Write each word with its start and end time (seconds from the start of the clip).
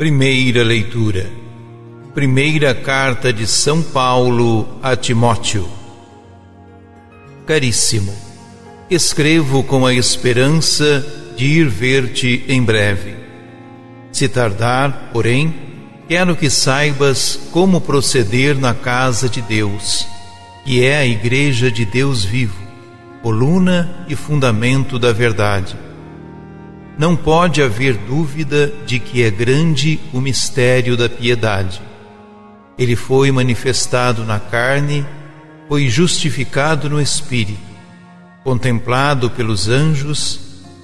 Primeira 0.00 0.64
leitura. 0.64 1.30
Primeira 2.14 2.74
carta 2.74 3.30
de 3.30 3.46
São 3.46 3.82
Paulo 3.82 4.66
a 4.82 4.96
Timóteo. 4.96 5.68
Caríssimo, 7.46 8.10
escrevo 8.88 9.62
com 9.62 9.84
a 9.84 9.92
esperança 9.92 11.06
de 11.36 11.44
ir 11.44 11.68
ver-te 11.68 12.46
em 12.48 12.62
breve. 12.62 13.14
Se 14.10 14.26
tardar, 14.26 15.10
porém, 15.12 15.54
quero 16.08 16.34
que 16.34 16.48
saibas 16.48 17.38
como 17.52 17.78
proceder 17.78 18.56
na 18.56 18.72
casa 18.72 19.28
de 19.28 19.42
Deus, 19.42 20.06
que 20.64 20.82
é 20.82 20.96
a 20.96 21.06
Igreja 21.06 21.70
de 21.70 21.84
Deus 21.84 22.24
vivo, 22.24 22.56
coluna 23.22 24.06
e 24.08 24.16
fundamento 24.16 24.98
da 24.98 25.12
verdade 25.12 25.76
não 26.98 27.16
pode 27.16 27.62
haver 27.62 27.96
dúvida 27.96 28.72
de 28.86 28.98
que 28.98 29.22
é 29.22 29.30
grande 29.30 29.98
o 30.12 30.20
mistério 30.20 30.96
da 30.96 31.08
piedade. 31.08 31.80
Ele 32.78 32.96
foi 32.96 33.30
manifestado 33.30 34.24
na 34.24 34.38
carne, 34.38 35.06
foi 35.68 35.88
justificado 35.88 36.88
no 36.88 37.00
espírito, 37.00 37.60
contemplado 38.42 39.30
pelos 39.30 39.68
anjos, 39.68 40.40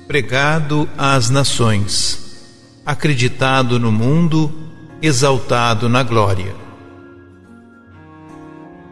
pregado 0.06 0.88
às 0.96 1.28
nações, 1.30 2.46
acreditado 2.84 3.78
no 3.80 3.90
mundo, 3.90 4.52
exaltado 5.02 5.88
na 5.88 6.02
glória. 6.02 6.54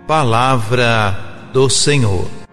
Palavra 0.06 1.48
do 1.52 1.70
Senhor. 1.70 2.43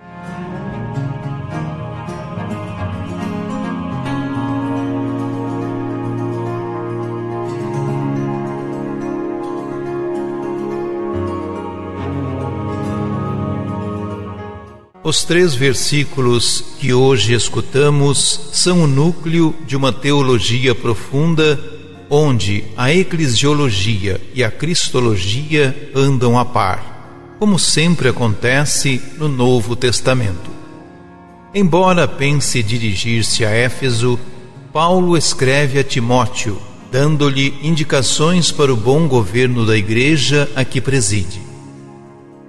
Os 15.03 15.23
três 15.23 15.55
versículos 15.55 16.63
que 16.79 16.93
hoje 16.93 17.33
escutamos 17.33 18.51
são 18.53 18.83
o 18.83 18.87
núcleo 18.87 19.55
de 19.65 19.75
uma 19.75 19.91
teologia 19.91 20.75
profunda 20.75 21.59
onde 22.07 22.65
a 22.77 22.93
eclesiologia 22.93 24.21
e 24.35 24.43
a 24.43 24.51
cristologia 24.51 25.89
andam 25.95 26.37
a 26.37 26.45
par, 26.45 27.35
como 27.39 27.57
sempre 27.57 28.09
acontece 28.09 29.01
no 29.17 29.27
Novo 29.27 29.75
Testamento. 29.75 30.51
Embora 31.51 32.07
pense 32.07 32.61
dirigir-se 32.61 33.43
a 33.43 33.49
Éfeso, 33.49 34.19
Paulo 34.71 35.17
escreve 35.17 35.79
a 35.79 35.83
Timóteo, 35.83 36.61
dando-lhe 36.91 37.57
indicações 37.63 38.51
para 38.51 38.71
o 38.71 38.77
bom 38.77 39.07
governo 39.07 39.65
da 39.65 39.75
igreja 39.75 40.47
a 40.55 40.63
que 40.63 40.79
preside. 40.79 41.50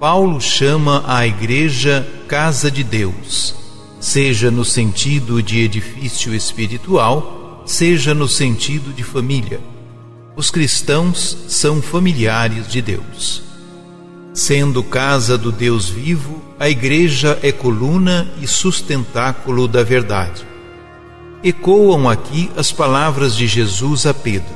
Paulo 0.03 0.41
chama 0.41 1.05
a 1.07 1.25
igreja 1.29 2.05
casa 2.27 2.69
de 2.69 2.83
Deus, 2.83 3.55
seja 4.01 4.51
no 4.51 4.65
sentido 4.65 5.41
de 5.41 5.61
edifício 5.61 6.35
espiritual, 6.35 7.63
seja 7.65 8.13
no 8.13 8.27
sentido 8.27 8.93
de 8.93 9.05
família. 9.05 9.61
Os 10.35 10.51
cristãos 10.51 11.39
são 11.47 11.81
familiares 11.81 12.67
de 12.67 12.83
Deus. 12.83 13.45
Sendo 14.35 14.83
casa 14.83 15.39
do 15.39 15.53
Deus 15.53 15.89
vivo, 15.89 16.43
a 16.59 16.69
igreja 16.69 17.39
é 17.41 17.53
coluna 17.53 18.29
e 18.43 18.47
sustentáculo 18.49 19.69
da 19.69 19.85
verdade. 19.85 20.45
Ecoam 21.45 22.09
aqui 22.09 22.51
as 22.57 22.73
palavras 22.73 23.37
de 23.37 23.47
Jesus 23.47 24.05
a 24.05 24.13
Pedro: 24.13 24.53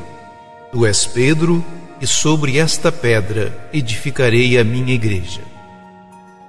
Tu 0.72 0.84
és 0.84 1.06
Pedro, 1.06 1.64
e 2.00 2.06
sobre 2.06 2.58
esta 2.58 2.92
pedra 2.92 3.68
edificarei 3.72 4.58
a 4.58 4.64
minha 4.64 4.94
igreja. 4.94 5.40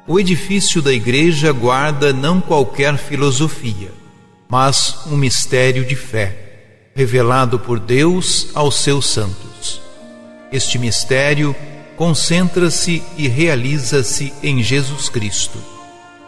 O 0.08 0.20
edifício 0.20 0.82
da 0.82 0.94
igreja 0.94 1.52
guarda 1.52 2.14
não 2.14 2.40
qualquer 2.40 2.98
filosofia, 2.98 3.92
mas 4.48 5.06
um 5.08 5.18
mistério 5.18 5.86
de 5.86 5.96
fé, 5.96 6.92
revelado 6.96 7.60
por 7.60 7.80
Deus 7.80 8.50
aos 8.54 8.76
seus 8.76 9.08
santos. 9.08 9.82
Este 10.52 10.80
mistério 10.80 11.56
concentra-se 11.98 13.04
e 13.18 13.28
realiza-se 13.28 14.32
em 14.42 14.64
Jesus 14.64 15.10
Cristo, 15.10 15.58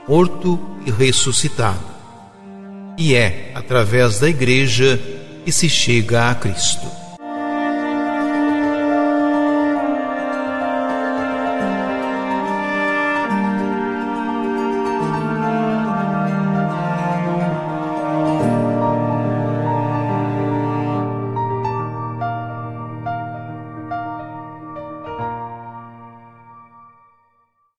morto 0.07 0.59
e 0.85 0.91
ressuscitado. 0.91 1.85
E 2.97 3.15
é 3.15 3.51
através 3.55 4.19
da 4.19 4.27
igreja 4.27 4.99
que 5.45 5.51
se 5.53 5.69
chega 5.69 6.29
a 6.29 6.35
Cristo. 6.35 6.85